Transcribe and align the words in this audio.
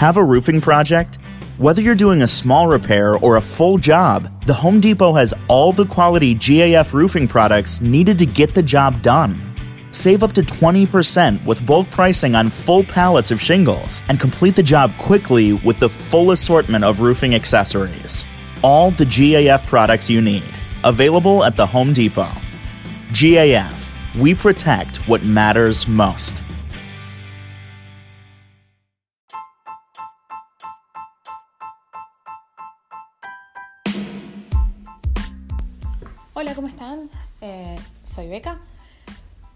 Have 0.00 0.16
a 0.16 0.24
roofing 0.24 0.62
project? 0.62 1.18
Whether 1.58 1.82
you're 1.82 1.94
doing 1.94 2.22
a 2.22 2.26
small 2.26 2.66
repair 2.66 3.18
or 3.18 3.36
a 3.36 3.40
full 3.42 3.76
job, 3.76 4.30
the 4.46 4.54
Home 4.54 4.80
Depot 4.80 5.12
has 5.12 5.34
all 5.46 5.72
the 5.72 5.84
quality 5.84 6.34
GAF 6.34 6.94
roofing 6.94 7.28
products 7.28 7.82
needed 7.82 8.18
to 8.20 8.24
get 8.24 8.54
the 8.54 8.62
job 8.62 9.02
done. 9.02 9.36
Save 9.92 10.22
up 10.22 10.32
to 10.32 10.40
20% 10.40 11.44
with 11.44 11.66
bulk 11.66 11.90
pricing 11.90 12.34
on 12.34 12.48
full 12.48 12.82
pallets 12.82 13.30
of 13.30 13.42
shingles 13.42 14.00
and 14.08 14.18
complete 14.18 14.56
the 14.56 14.62
job 14.62 14.90
quickly 14.96 15.52
with 15.52 15.78
the 15.78 15.90
full 15.90 16.30
assortment 16.30 16.82
of 16.82 17.02
roofing 17.02 17.34
accessories. 17.34 18.24
All 18.62 18.92
the 18.92 19.04
GAF 19.04 19.66
products 19.66 20.08
you 20.08 20.22
need, 20.22 20.44
available 20.82 21.44
at 21.44 21.56
the 21.56 21.66
Home 21.66 21.92
Depot. 21.92 22.32
GAF, 23.12 24.16
we 24.18 24.34
protect 24.34 25.06
what 25.06 25.22
matters 25.24 25.86
most. 25.86 26.42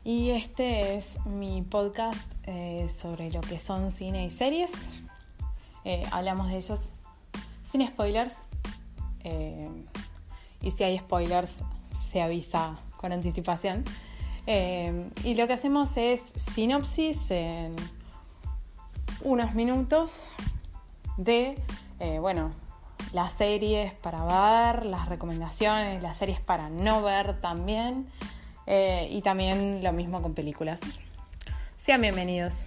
Y 0.05 0.31
este 0.31 0.97
es 0.97 1.25
mi 1.25 1.63
podcast 1.63 2.21
eh, 2.43 2.87
sobre 2.89 3.31
lo 3.31 3.41
que 3.41 3.59
son 3.59 3.91
cine 3.91 4.27
y 4.27 4.31
series. 4.31 4.73
Eh, 5.85 6.03
hablamos 6.11 6.49
de 6.49 6.57
ellos 6.57 6.93
sin 7.63 7.87
spoilers 7.87 8.35
y 10.61 10.71
si 10.71 10.85
hay 10.85 10.99
spoilers 10.99 11.63
se 11.93 12.21
avisa 12.21 12.77
con 12.99 13.13
anticipación. 13.13 13.85
y 14.47 15.35
lo 15.35 15.47
que 15.47 15.53
hacemos 15.55 15.97
es 15.97 16.21
sinopsis 16.37 17.31
en 17.31 17.75
unos 19.23 19.55
minutos 19.55 20.29
de, 21.17 21.57
bueno, 22.21 22.51
las 23.15 23.33
series 23.33 23.95
para 23.95 24.25
ver, 24.25 24.85
las 24.85 25.09
recomendaciones, 25.09 26.03
las 26.03 26.19
series 26.19 26.41
para 26.41 26.69
no 26.69 27.03
ver 27.03 27.41
también. 27.41 28.07
Eh, 28.67 29.09
y 29.11 29.21
también 29.23 29.83
lo 29.83 29.93
mismo 29.93 30.23
con 30.23 30.35
películas. 30.35 30.81
Sean 31.77 32.01
bienvenidos. 32.01 32.67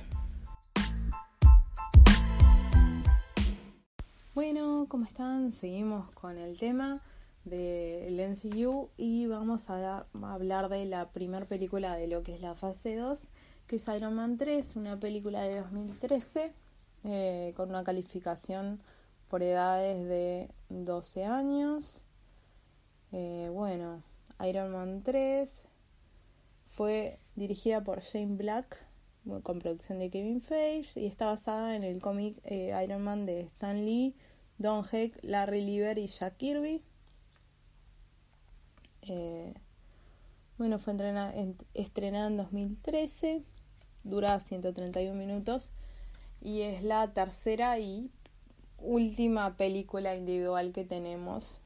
Bueno, 4.36 4.86
¿cómo 4.88 5.06
están? 5.06 5.52
Seguimos 5.52 6.12
con 6.12 6.38
el 6.38 6.60
tema 6.60 7.02
del 7.46 8.20
MCU 8.20 8.90
y 8.96 9.26
vamos 9.26 9.72
a, 9.72 10.06
hablar 10.22 10.70
de 10.70 10.86
la 10.86 11.10
primera 11.10 11.46
película 11.46 11.96
de 11.96 12.08
lo 12.08 12.22
que 12.22 12.36
es 12.36 12.42
la 12.42 12.54
fase 12.54 12.96
2, 12.96 13.30
que 13.66 13.78
es 13.78 13.88
Iron 13.88 14.14
Man 14.14 14.38
3, 14.38 14.76
una 14.76 15.00
película 15.00 15.42
de 15.42 15.62
2013 15.62 16.54
eh, 17.06 17.54
con 17.56 17.70
una 17.70 17.84
calificación 17.84 18.80
por 19.30 19.42
edades 19.42 20.08
de 20.08 20.50
12 20.70 21.26
años. 21.26 22.04
Eh, 23.12 23.50
bueno, 23.52 24.04
Iron 24.46 24.72
Man 24.72 25.02
3 25.04 25.67
fue 26.78 27.18
dirigida 27.36 27.84
por 27.84 28.02
Shane 28.02 28.36
Black 28.36 28.86
con 29.42 29.58
producción 29.58 29.98
de 29.98 30.12
Kevin 30.12 30.42
Feige 30.42 31.02
y 31.02 31.08
está 31.08 31.26
basada 31.26 31.76
en 31.76 31.84
el 31.84 32.00
cómic 32.00 32.38
eh, 32.44 32.72
Iron 32.84 33.02
Man 33.02 33.26
de 33.26 33.42
Stan 33.42 33.84
Lee, 33.84 34.16
Don 34.60 34.86
Heck, 34.90 35.18
Larry 35.24 35.66
Lieber 35.66 35.98
y 35.98 36.06
Jack 36.06 36.38
Kirby. 36.38 36.84
Eh, 39.02 39.56
bueno, 40.60 40.78
fue 40.78 40.94
estrenada 41.74 42.28
en 42.28 42.38
2013, 42.38 43.44
dura 44.04 44.40
131 44.40 45.18
minutos 45.18 45.72
y 46.42 46.62
es 46.62 46.84
la 46.84 47.12
tercera 47.12 47.80
y 47.80 48.12
última 48.78 49.58
película 49.58 50.16
individual 50.16 50.74
que 50.74 50.86
tenemos, 50.86 51.60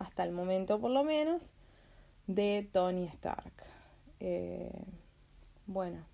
hasta 0.00 0.24
el 0.24 0.32
momento 0.32 0.80
por 0.80 0.90
lo 0.90 1.04
menos, 1.04 1.52
de 2.26 2.68
Tony 2.72 3.04
Stark. 3.04 3.79
Eh, 4.20 4.70
bueno, 5.66 6.04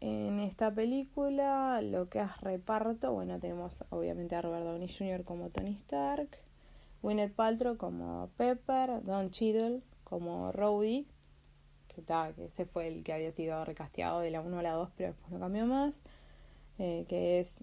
en 0.00 0.38
esta 0.40 0.72
película 0.72 1.82
lo 1.82 2.08
que 2.08 2.20
es 2.20 2.40
reparto, 2.40 3.12
bueno, 3.12 3.40
tenemos 3.40 3.84
obviamente 3.90 4.36
a 4.36 4.42
Robert 4.42 4.64
Downey 4.64 4.88
Jr. 4.88 5.24
como 5.24 5.50
Tony 5.50 5.72
Stark, 5.72 6.28
Gwyneth 7.02 7.34
Paltrow 7.34 7.76
como 7.76 8.30
Pepper, 8.36 9.02
Don 9.02 9.30
Cheadle 9.30 9.82
como 10.04 10.52
Rhodey, 10.52 11.06
que, 11.88 12.02
que 12.02 12.44
ese 12.44 12.64
fue 12.64 12.88
el 12.88 13.02
que 13.02 13.12
había 13.12 13.32
sido 13.32 13.64
recasteado 13.64 14.20
de 14.20 14.30
la 14.30 14.40
1 14.40 14.58
a 14.58 14.62
la 14.62 14.72
2, 14.72 14.90
pero 14.96 15.10
después 15.10 15.32
no 15.32 15.40
cambió 15.40 15.66
más, 15.66 16.00
eh, 16.78 17.04
que 17.08 17.40
es 17.40 17.56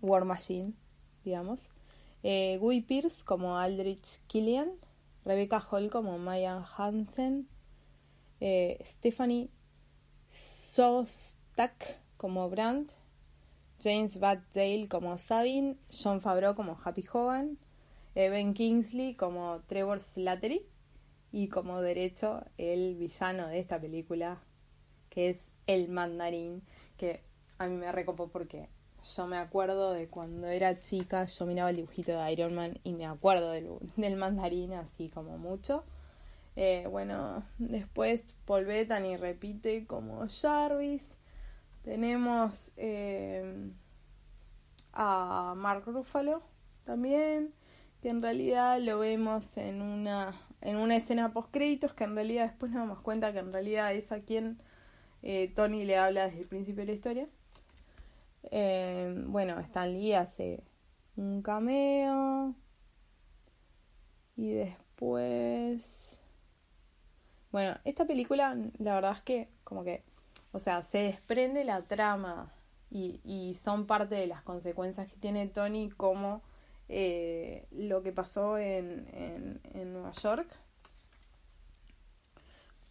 War 0.00 0.24
Machine, 0.24 0.72
digamos. 1.24 1.70
Eh, 2.22 2.58
Guy 2.60 2.80
Pierce 2.80 3.24
como 3.24 3.58
Aldrich 3.58 4.20
Killian. 4.26 4.70
Rebecca 5.24 5.60
Hall 5.60 5.90
como 5.90 6.18
Maya 6.18 6.64
Hansen. 6.76 7.48
Eh, 8.40 8.78
Stephanie 8.84 9.50
Sostak 10.28 12.00
como 12.16 12.48
Brandt. 12.48 12.92
James 13.82 14.18
Dale 14.20 14.88
como 14.88 15.18
Sabine. 15.18 15.76
John 15.90 16.20
Favreau 16.20 16.54
como 16.54 16.78
Happy 16.82 17.04
Hogan. 17.12 17.58
Eh, 18.14 18.28
ben 18.30 18.54
Kingsley 18.54 19.14
como 19.14 19.60
Trevor 19.66 20.00
Slattery. 20.00 20.66
Y 21.30 21.48
como 21.48 21.80
derecho 21.82 22.44
el 22.56 22.96
villano 22.96 23.48
de 23.48 23.58
esta 23.58 23.78
película, 23.78 24.42
que 25.10 25.28
es 25.28 25.50
el 25.66 25.88
mandarín, 25.90 26.62
que 26.96 27.22
a 27.58 27.66
mí 27.66 27.76
me 27.76 27.92
recopó 27.92 28.28
porque 28.28 28.70
yo 29.16 29.26
me 29.26 29.38
acuerdo 29.38 29.92
de 29.92 30.08
cuando 30.08 30.48
era 30.48 30.80
chica, 30.80 31.24
yo 31.26 31.46
miraba 31.46 31.70
el 31.70 31.76
dibujito 31.76 32.12
de 32.12 32.32
Iron 32.32 32.54
Man 32.54 32.78
y 32.84 32.92
me 32.92 33.06
acuerdo 33.06 33.50
del, 33.52 34.16
mandarín 34.16 34.72
así 34.74 35.08
como 35.08 35.38
mucho. 35.38 35.84
Eh, 36.56 36.86
bueno, 36.90 37.44
después 37.58 38.34
Paul 38.44 38.64
Bettany 38.64 39.16
repite 39.16 39.86
como 39.86 40.26
Jarvis. 40.28 41.16
Tenemos 41.82 42.72
eh, 42.76 43.70
a 44.92 45.54
Mark 45.56 45.84
Ruffalo 45.86 46.42
también, 46.84 47.54
que 48.02 48.10
en 48.10 48.22
realidad 48.22 48.80
lo 48.80 48.98
vemos 48.98 49.56
en 49.56 49.80
una, 49.82 50.34
en 50.60 50.76
una 50.76 50.96
escena 50.96 51.32
post 51.32 51.50
créditos, 51.50 51.94
que 51.94 52.04
en 52.04 52.14
realidad 52.14 52.44
después 52.44 52.72
nos 52.72 52.80
damos 52.82 53.00
cuenta 53.00 53.32
que 53.32 53.38
en 53.38 53.52
realidad 53.52 53.94
es 53.94 54.12
a 54.12 54.20
quien 54.20 54.60
eh, 55.22 55.52
Tony 55.54 55.84
le 55.84 55.96
habla 55.96 56.26
desde 56.26 56.40
el 56.40 56.48
principio 56.48 56.82
de 56.82 56.86
la 56.86 56.92
historia. 56.92 57.28
Eh, 58.44 59.14
bueno, 59.26 59.58
Stan 59.60 59.92
Lee 59.92 60.14
hace 60.14 60.62
un 61.16 61.42
cameo. 61.42 62.54
Y 64.36 64.50
después... 64.50 66.20
Bueno, 67.50 67.78
esta 67.84 68.06
película, 68.06 68.56
la 68.78 68.94
verdad 68.94 69.12
es 69.12 69.20
que 69.22 69.48
como 69.64 69.82
que, 69.82 70.04
o 70.52 70.58
sea, 70.58 70.82
se 70.82 70.98
desprende 70.98 71.64
la 71.64 71.82
trama 71.82 72.52
y, 72.90 73.20
y 73.24 73.54
son 73.54 73.86
parte 73.86 74.16
de 74.16 74.26
las 74.26 74.42
consecuencias 74.42 75.10
que 75.10 75.16
tiene 75.16 75.46
Tony 75.46 75.88
como 75.88 76.42
eh, 76.90 77.66
lo 77.70 78.02
que 78.02 78.12
pasó 78.12 78.58
en, 78.58 79.08
en, 79.14 79.60
en 79.72 79.92
Nueva 79.94 80.12
York. 80.12 80.46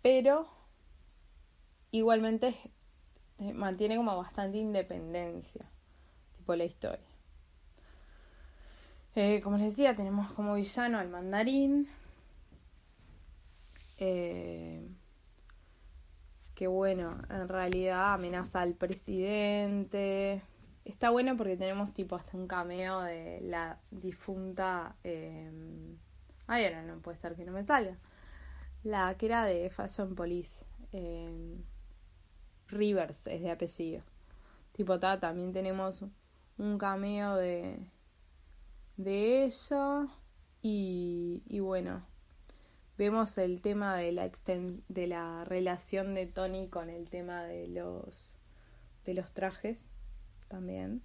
Pero 0.02 0.48
igualmente 1.92 2.56
mantiene 3.40 3.98
como 3.98 4.18
bastante 4.18 4.58
independencia, 4.58 5.66
tipo 6.34 6.56
la 6.56 6.66
historia. 6.66 7.06
Eh, 9.16 9.42
como 9.42 9.58
les 9.58 9.70
decía, 9.70 9.96
tenemos 9.96 10.32
como 10.32 10.56
villano 10.56 11.00
al 11.00 11.10
mandarín. 11.10 11.88
Eh, 14.00 14.88
que 16.54 16.68
bueno, 16.68 17.18
en 17.30 17.48
realidad 17.48 18.14
amenaza 18.14 18.62
al 18.62 18.74
presidente. 18.74 20.42
Está 20.86 21.10
bueno 21.10 21.36
porque 21.36 21.58
tenemos 21.58 21.94
tipo 21.94 22.16
hasta 22.16 22.38
un 22.38 22.48
cameo 22.48 23.02
de 23.02 23.42
la 23.42 23.80
difunta... 23.92 24.96
ay, 25.04 26.66
ahora 26.66 26.84
no 26.84 27.00
puede 27.00 27.18
ser 27.18 27.36
que 27.36 27.46
no 27.46 27.52
me 27.52 27.66
salga. 27.66 27.98
La 28.84 29.16
que 29.18 29.26
era 29.26 29.46
de 29.46 29.70
Fashion 29.70 30.16
Police. 30.16 30.66
Rivers 32.70 33.28
es 33.28 33.42
de 33.42 33.52
apellido. 33.52 34.04
Tipo, 34.72 35.00
ta, 35.00 35.20
también 35.20 35.54
tenemos 35.54 36.04
un 36.58 36.78
cameo 36.78 37.36
de, 37.36 37.80
de 38.98 39.46
ella. 39.46 40.08
Y, 40.62 41.44
y 41.48 41.60
bueno, 41.60 42.04
vemos 42.98 43.38
el 43.38 43.62
tema 43.62 43.96
de 43.96 44.12
la, 44.12 44.32
de 44.90 45.08
la 45.08 45.46
relación 45.46 46.14
de 46.16 46.26
Tony 46.26 46.68
con 46.68 46.90
el 46.90 47.10
tema 47.10 47.44
de 47.44 47.68
los, 47.68 48.36
de 49.06 49.14
los 49.14 49.32
trajes 49.32 49.90
también. 50.48 51.02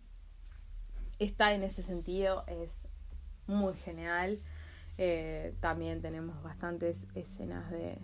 Está 1.19 1.53
en 1.55 1.63
ese 1.63 1.83
sentido, 1.83 2.45
es 2.49 2.81
muy 3.47 3.75
genial. 3.75 4.39
Eh, 4.99 5.55
también 5.61 6.03
tenemos 6.03 6.43
bastantes 6.43 7.07
escenas 7.15 7.71
de, 7.71 7.99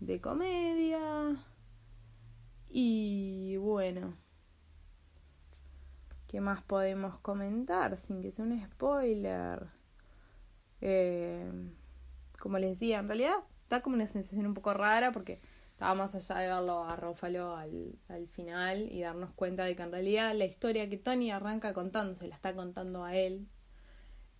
de 0.00 0.20
comedia. 0.20 1.36
Y 2.78 3.56
bueno, 3.56 4.14
¿Qué 6.28 6.42
más 6.42 6.62
podemos 6.62 7.18
comentar 7.20 7.96
sin 7.96 8.20
que 8.20 8.30
sea 8.30 8.44
un 8.44 8.62
spoiler? 8.62 9.68
Eh, 10.82 11.50
como 12.38 12.58
les 12.58 12.72
decía, 12.72 12.98
en 12.98 13.08
realidad 13.08 13.36
está 13.62 13.80
como 13.80 13.96
una 13.96 14.06
sensación 14.06 14.44
un 14.44 14.52
poco 14.52 14.74
rara 14.74 15.10
porque 15.12 15.38
estaba 15.70 15.94
más 15.94 16.14
allá 16.14 16.40
de 16.40 16.48
verlo 16.48 16.84
a 16.84 16.96
Rófalo 16.96 17.56
al, 17.56 17.98
al 18.08 18.28
final 18.28 18.92
y 18.92 19.00
darnos 19.00 19.30
cuenta 19.32 19.64
de 19.64 19.76
que 19.76 19.82
en 19.82 19.92
realidad 19.92 20.34
la 20.34 20.44
historia 20.44 20.90
que 20.90 20.98
Tony 20.98 21.30
arranca 21.30 21.72
contando 21.72 22.14
se 22.14 22.28
la 22.28 22.34
está 22.34 22.54
contando 22.54 23.04
a 23.04 23.16
él. 23.16 23.48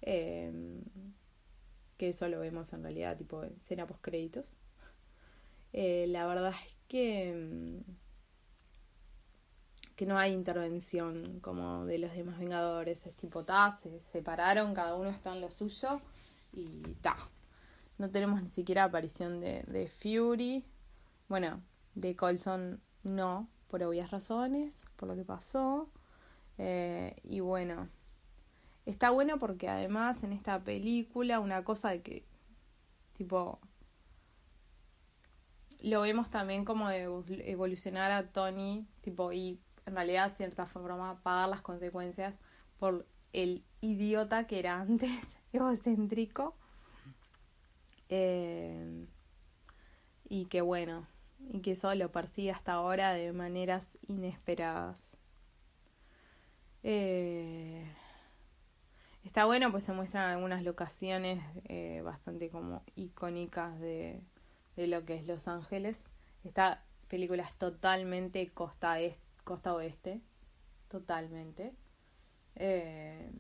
Eh, 0.03 0.82
que 1.97 2.11
eso 2.11 2.29
lo 2.29 2.41
vemos 2.41 2.71
en 2.75 2.82
realidad 2.82 3.17
tipo 3.17 3.44
escena 3.44 3.87
post 3.87 4.03
créditos. 4.03 4.56
Eh, 5.73 6.06
la 6.09 6.27
verdad 6.27 6.53
es 6.67 6.77
que 6.89 7.32
mm, 7.35 8.06
que 9.96 10.04
no 10.04 10.19
hay 10.19 10.32
intervención 10.32 11.40
como 11.40 11.87
de 11.87 11.98
los 11.98 12.12
demás 12.12 12.38
Vengadores, 12.38 13.06
es 13.06 13.14
tipo 13.16 13.44
ta, 13.44 13.72
se 13.72 13.98
separaron, 13.98 14.75
cada 14.75 14.94
uno 14.94 15.08
está 15.08 15.34
en 15.34 15.40
lo 15.40 15.50
suyo 15.50 16.00
y 16.52 16.82
ta. 17.00 17.16
No 17.98 18.10
tenemos 18.10 18.43
ni 18.43 18.48
siquiera 18.48 18.84
aparición 18.84 19.40
de, 19.40 19.62
de 19.66 19.88
Fury. 19.88 20.64
Bueno, 21.28 21.62
de 21.94 22.14
Colson 22.14 22.81
no, 23.02 23.48
por 23.69 23.82
obvias 23.82 24.10
razones, 24.10 24.84
por 24.96 25.08
lo 25.08 25.16
que 25.16 25.25
pasó. 25.25 25.88
Eh, 26.58 27.16
y 27.25 27.40
bueno, 27.40 27.88
está 28.84 29.10
bueno 29.10 29.38
porque 29.38 29.69
además 29.69 30.22
en 30.22 30.32
esta 30.32 30.62
película 30.62 31.40
una 31.40 31.64
cosa 31.64 31.90
de 31.90 32.02
que, 32.02 32.25
tipo, 33.14 33.60
lo 35.81 36.02
vemos 36.02 36.28
también 36.31 36.66
como 36.66 36.90
evolucionar 36.90 38.10
a 38.10 38.31
Tony, 38.31 38.87
tipo, 39.00 39.32
y 39.32 39.58
en 39.87 39.94
realidad, 39.94 40.31
de 40.31 40.37
cierta 40.37 40.67
forma, 40.67 41.23
pagar 41.23 41.49
las 41.49 41.62
consecuencias 41.62 42.35
por 42.79 43.06
el 43.33 43.65
idiota 43.81 44.47
que 44.47 44.59
era 44.59 44.81
antes, 44.81 45.38
egocéntrico. 45.53 46.56
Eh, 48.09 49.06
y 50.29 50.47
que 50.47 50.61
bueno, 50.61 51.06
y 51.50 51.61
que 51.61 51.73
eso 51.73 51.94
lo 51.94 52.11
persigue 52.11 52.50
hasta 52.50 52.73
ahora 52.73 53.12
de 53.12 53.33
maneras 53.33 53.97
inesperadas. 54.09 55.17
Eh, 56.82 57.85
está 59.25 59.44
bueno, 59.44 59.71
pues 59.71 59.85
se 59.85 59.93
muestran 59.93 60.31
algunas 60.31 60.62
locaciones 60.62 61.43
eh, 61.65 62.00
bastante 62.05 62.49
como 62.49 62.82
icónicas 62.97 63.79
de, 63.81 64.21
de 64.77 64.87
lo 64.87 65.05
que 65.05 65.15
es 65.15 65.27
Los 65.27 65.49
Ángeles. 65.49 66.05
Esta 66.44 66.85
película 67.09 67.44
es 67.44 67.55
totalmente 67.55 68.49
costa, 68.50 69.00
est 69.00 69.25
costa 69.46 69.72
oeste, 69.72 70.20
totalmente. 70.88 71.72
Eh, 72.56 73.31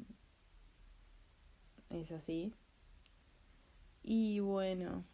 es 1.90 2.12
así. 2.12 2.54
Y 4.04 4.38
bueno, 4.38 5.04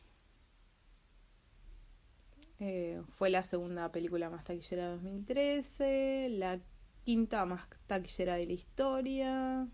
eh, 2.60 3.02
fue 3.08 3.30
la 3.30 3.42
segunda 3.42 3.90
película 3.90 4.28
más 4.28 4.44
taquillera 4.44 4.84
de 4.84 4.90
2013, 4.96 6.28
la 6.28 6.60
quinta 7.04 7.46
más 7.46 7.66
taquillera 7.86 8.36
de 8.36 8.46
la 8.46 8.52
historia. 8.52 9.68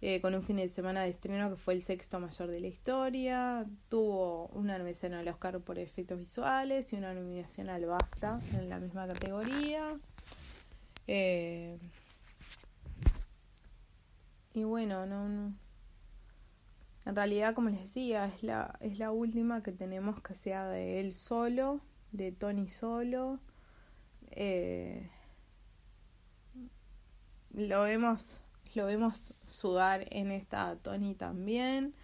Eh, 0.00 0.20
con 0.20 0.32
un 0.36 0.44
fin 0.44 0.56
de 0.56 0.68
semana 0.68 1.02
de 1.02 1.08
estreno 1.08 1.50
que 1.50 1.56
fue 1.56 1.74
el 1.74 1.82
sexto 1.82 2.20
mayor 2.20 2.48
de 2.48 2.60
la 2.60 2.68
historia. 2.68 3.66
Tuvo 3.88 4.46
una 4.48 4.78
nominación 4.78 5.14
al 5.14 5.26
Oscar 5.26 5.58
por 5.60 5.78
efectos 5.78 6.18
visuales 6.18 6.92
y 6.92 6.96
una 6.96 7.14
nominación 7.14 7.68
al 7.68 7.84
BAFTA 7.84 8.40
en 8.52 8.68
la 8.68 8.78
misma 8.78 9.08
categoría. 9.08 9.98
Eh, 11.08 11.78
y 14.54 14.62
bueno, 14.62 15.04
no, 15.06 15.28
no, 15.28 15.54
En 17.04 17.16
realidad, 17.16 17.54
como 17.54 17.70
les 17.70 17.80
decía, 17.80 18.26
es 18.26 18.42
la, 18.44 18.78
es 18.80 18.98
la 18.98 19.10
última 19.10 19.62
que 19.64 19.72
tenemos 19.72 20.22
que 20.22 20.34
sea 20.36 20.68
de 20.68 21.00
él 21.00 21.12
solo, 21.12 21.80
de 22.12 22.30
Tony 22.30 22.68
solo. 22.68 23.40
Eh, 24.30 25.10
lo 27.52 27.82
vemos 27.82 28.42
lo 28.74 28.86
vemos 28.86 29.34
sudar 29.44 30.06
en 30.10 30.30
esta 30.30 30.76
Tony 30.76 31.14
también. 31.14 31.94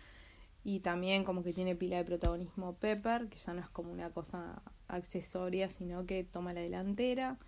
Y 0.65 0.81
también 0.81 1.25
como 1.25 1.43
que 1.43 1.53
tiene 1.53 1.77
pila 1.77 1.99
de 1.99 2.05
protagonismo 2.05 2.75
Pepper, 2.77 3.29
que 3.29 3.39
ya 3.39 3.53
no 3.53 3.61
es 3.61 3.69
como 3.69 3.93
una 3.93 4.11
cosa 4.11 4.63
accesoria, 4.89 5.69
sino 5.69 6.07
que 6.07 6.25
toma 6.25 6.55
la 6.55 6.63
delantera. 6.63 7.39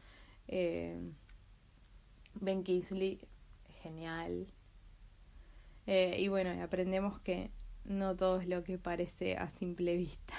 Eh, 0.49 1.01
ben 2.35 2.63
Kingsley, 2.63 3.21
genial. 3.83 4.47
Eh, 5.87 6.17
y 6.19 6.29
bueno, 6.29 6.51
aprendemos 6.63 7.19
que 7.21 7.51
no 7.85 8.17
todo 8.17 8.41
es 8.41 8.49
lo 8.49 8.65
que 8.65 8.79
parece 8.79 9.37
a 9.37 9.49
simple 9.49 9.97
vista. 9.97 10.35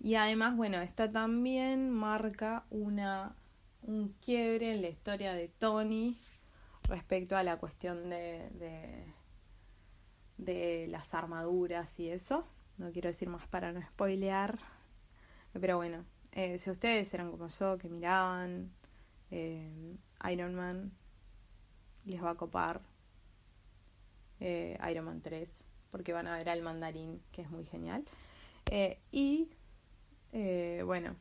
Y 0.00 0.14
además, 0.14 0.56
bueno, 0.56 0.80
esta 0.80 1.10
también 1.10 1.90
marca 1.90 2.64
una, 2.70 3.34
un 3.82 4.14
quiebre 4.24 4.72
en 4.72 4.82
la 4.82 4.88
historia 4.88 5.34
de 5.34 5.48
Tony 5.48 6.16
respecto 6.88 7.36
a 7.36 7.42
la 7.42 7.58
cuestión 7.58 8.10
de, 8.10 9.06
de, 10.38 10.86
las 10.88 11.14
armaduras 11.14 11.98
y 12.00 12.10
eso. 12.10 12.46
No 12.78 12.90
quiero 12.92 13.08
decir 13.08 13.28
más 13.28 13.46
para 13.48 13.72
no 13.72 13.82
spoilear. 13.82 14.58
Pero 15.52 15.76
bueno, 15.76 16.04
eh, 16.32 16.58
si 16.58 16.70
ustedes 16.70 17.12
eran 17.14 17.30
como 17.30 17.48
yo, 17.48 17.78
que 17.78 17.88
miraban 17.88 18.70
eh, 19.30 19.96
Iron 20.30 20.54
Man, 20.54 20.92
les 22.04 22.22
va 22.22 22.30
a 22.30 22.34
copar 22.34 22.82
eh, 24.40 24.78
Iron 24.90 25.06
Man 25.06 25.22
3, 25.22 25.64
porque 25.90 26.12
van 26.12 26.26
a 26.26 26.36
ver 26.36 26.48
al 26.50 26.62
mandarín, 26.62 27.22
que 27.32 27.42
es 27.42 27.50
muy 27.50 27.64
genial. 27.64 28.04
y 29.10 29.50
bueno, 30.84 31.16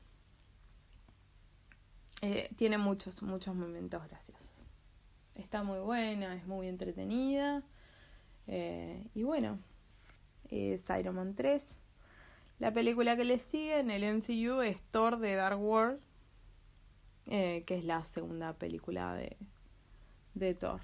tiene 2.57 2.77
muchos, 2.77 3.21
muchos 3.23 3.55
momentos 3.55 4.05
graciosos. 4.07 4.64
Está 5.35 5.63
muy 5.63 5.79
buena, 5.79 6.35
es 6.35 6.47
muy 6.47 6.67
entretenida. 6.67 7.63
Eh, 8.47 9.05
y 9.13 9.23
bueno, 9.23 9.59
es 10.49 10.89
Iron 10.97 11.15
Man 11.15 11.35
3. 11.35 11.81
La 12.59 12.73
película 12.73 13.17
que 13.17 13.25
le 13.25 13.39
sigue 13.39 13.79
en 13.79 13.91
el 13.91 14.03
MCU 14.15 14.61
es 14.61 14.81
Thor 14.91 15.19
de 15.19 15.35
Dark 15.35 15.61
World, 15.61 15.99
eh, 17.27 17.63
que 17.65 17.77
es 17.77 17.83
la 17.83 18.03
segunda 18.05 18.53
película 18.53 19.13
de, 19.13 19.35
de 20.35 20.53
Thor. 20.53 20.81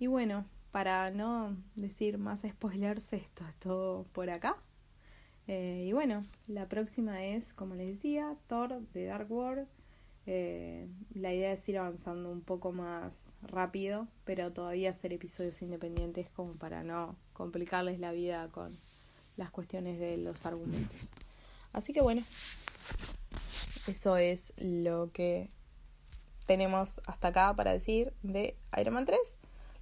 Y 0.00 0.08
bueno, 0.08 0.44
para 0.72 1.10
no 1.12 1.56
decir 1.76 2.18
más 2.18 2.42
spoilers, 2.42 3.12
esto 3.12 3.46
es 3.46 3.54
todo 3.60 4.04
por 4.12 4.28
acá. 4.28 4.56
Eh, 5.46 5.84
y 5.86 5.92
bueno, 5.92 6.22
la 6.48 6.68
próxima 6.68 7.24
es, 7.24 7.54
como 7.54 7.76
les 7.76 7.88
decía, 7.88 8.36
Thor 8.48 8.80
de 8.92 9.04
Dark 9.04 9.30
World. 9.30 9.68
Eh, 10.26 10.88
la 11.14 11.34
idea 11.34 11.52
es 11.52 11.68
ir 11.68 11.78
avanzando 11.78 12.30
un 12.30 12.40
poco 12.40 12.72
más 12.72 13.32
rápido, 13.42 14.08
pero 14.24 14.52
todavía 14.52 14.90
hacer 14.90 15.12
episodios 15.12 15.60
independientes 15.60 16.30
como 16.30 16.54
para 16.54 16.82
no 16.82 17.16
complicarles 17.32 18.00
la 18.00 18.12
vida 18.12 18.48
con 18.50 18.76
las 19.36 19.50
cuestiones 19.50 19.98
de 19.98 20.16
los 20.16 20.46
argumentos. 20.46 21.00
Así 21.72 21.92
que 21.92 22.00
bueno, 22.00 22.22
eso 23.86 24.16
es 24.16 24.52
lo 24.56 25.10
que 25.12 25.50
tenemos 26.46 27.00
hasta 27.06 27.28
acá 27.28 27.54
para 27.54 27.72
decir 27.72 28.12
de 28.22 28.56
Iron 28.78 28.94
Man 28.94 29.04
3. 29.04 29.18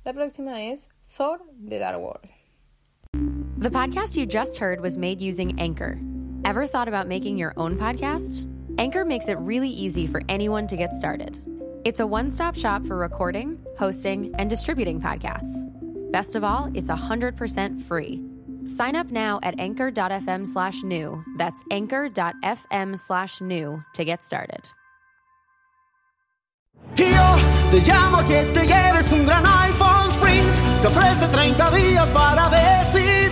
La 0.05 0.13
próxima 0.13 0.65
es 0.65 0.89
Thor 1.17 1.45
de 1.55 1.79
Dark 1.79 2.01
World. 2.01 2.31
The 3.59 3.71
podcast 3.71 4.17
you 4.17 4.27
just 4.27 4.59
heard 4.59 4.81
was 4.81 4.97
made 4.97 5.21
using 5.21 5.61
Anchor. 5.61 6.01
Ever 6.45 6.67
thought 6.67 6.89
about 6.89 7.07
making 7.07 7.39
your 7.39 7.53
own 7.57 7.77
podcast? 7.77 8.52
Anchor 8.79 9.05
makes 9.05 9.29
it 9.29 9.39
really 9.39 9.69
easy 9.69 10.07
for 10.07 10.23
anyone 10.29 10.67
to 10.67 10.77
get 10.77 10.95
started. 10.95 11.41
It's 11.85 12.01
a 12.01 12.07
one 12.07 12.31
stop 12.31 12.57
shop 12.57 12.85
for 12.85 12.97
recording, 12.97 13.59
hosting, 13.79 14.35
and 14.39 14.49
distributing 14.49 15.01
podcasts. 15.01 15.69
Best 16.13 16.37
of 16.37 16.45
all, 16.45 16.71
it's 16.75 16.89
100% 16.89 17.83
free. 17.83 18.23
Sign 18.65 18.95
up 18.97 19.11
now 19.11 19.41
at 19.43 19.59
anchor.fm 19.59 20.47
slash 20.47 20.83
new. 20.83 21.23
That's 21.37 21.63
anchor.fm 21.71 22.99
slash 22.99 23.41
new 23.41 23.83
to 23.95 24.05
get 24.05 24.23
started. 24.23 24.69
Un 29.13 29.25
gran 29.27 29.45
iPhone 29.45 30.13
Sprint. 30.13 30.57
Te 30.81 30.87
ofrece 30.89 31.27
30 31.29 31.71
días 31.71 32.11
para 32.11 32.49
decidir. 32.51 33.32